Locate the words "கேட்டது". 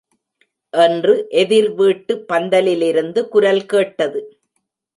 3.65-4.21